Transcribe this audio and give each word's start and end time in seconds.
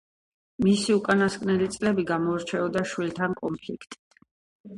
მისი 0.67 0.95
უკანასკნელი 0.99 1.67
წლები 1.75 2.07
გამოირჩეოდა 2.13 2.83
შვილთან 2.93 3.37
კონფლიქტით. 3.45 4.11